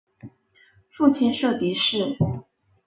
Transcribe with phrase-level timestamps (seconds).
[0.89, 2.17] 父亲厍狄峙。